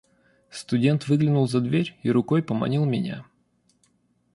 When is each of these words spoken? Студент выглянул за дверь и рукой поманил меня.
Студент 0.49 1.07
выглянул 1.07 1.47
за 1.47 1.61
дверь 1.61 1.95
и 2.01 2.09
рукой 2.09 2.41
поманил 2.41 2.85
меня. 2.85 3.23